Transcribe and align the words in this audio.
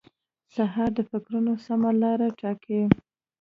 سهار 0.53 0.89
د 0.97 0.99
فکرونو 1.09 1.53
سمه 1.65 1.89
لار 2.01 2.19
ټاکي. 2.39 2.81